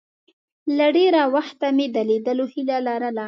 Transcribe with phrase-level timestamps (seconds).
[0.77, 3.19] له ډېره وخته مې د لیدلو هیله لرله.